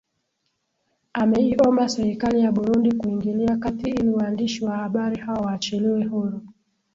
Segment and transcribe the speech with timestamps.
[1.13, 6.41] ameiomba serikali ya burundi kuingilia kati ili waandishi wa habari hao waachiliwe huru